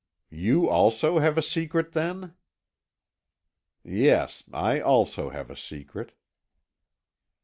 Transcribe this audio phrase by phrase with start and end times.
[0.31, 2.33] "You also have a secret then?"
[3.83, 6.13] "Yes, I also have a secret."